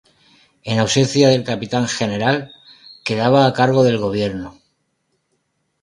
En 0.63 0.79
ausencia 0.79 1.29
del 1.29 1.43
Capitán 1.43 1.87
General, 1.87 2.49
quedaba 3.03 3.45
a 3.45 3.53
cargo 3.53 3.83
del 3.83 3.99
gobierno. 3.99 4.59